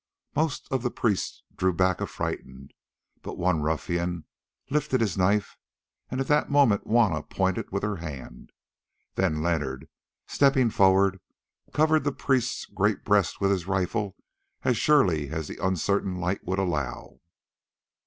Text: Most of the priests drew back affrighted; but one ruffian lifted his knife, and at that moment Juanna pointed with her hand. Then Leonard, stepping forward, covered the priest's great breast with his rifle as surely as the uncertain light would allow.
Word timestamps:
Most 0.35 0.67
of 0.71 0.81
the 0.81 0.89
priests 0.89 1.43
drew 1.55 1.71
back 1.73 2.01
affrighted; 2.01 2.71
but 3.21 3.37
one 3.37 3.61
ruffian 3.61 4.25
lifted 4.71 4.99
his 4.99 5.15
knife, 5.15 5.59
and 6.09 6.19
at 6.19 6.25
that 6.25 6.49
moment 6.49 6.87
Juanna 6.87 7.21
pointed 7.21 7.69
with 7.71 7.83
her 7.83 7.97
hand. 7.97 8.51
Then 9.13 9.43
Leonard, 9.43 9.87
stepping 10.25 10.71
forward, 10.71 11.19
covered 11.71 12.03
the 12.03 12.11
priest's 12.11 12.65
great 12.65 13.03
breast 13.05 13.39
with 13.39 13.51
his 13.51 13.67
rifle 13.67 14.15
as 14.63 14.75
surely 14.75 15.29
as 15.29 15.47
the 15.47 15.63
uncertain 15.63 16.19
light 16.19 16.43
would 16.47 16.57
allow. 16.57 17.19